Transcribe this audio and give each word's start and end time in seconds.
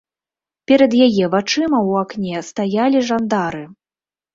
Перад 0.71 0.91
яе 1.09 1.29
вачыма 1.35 1.79
ў 1.89 1.91
акне 2.03 2.37
стаялі 2.51 3.07
жандары. 3.15 3.69